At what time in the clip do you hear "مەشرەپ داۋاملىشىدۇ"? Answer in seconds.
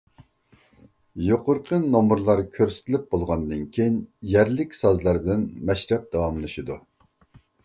5.71-6.81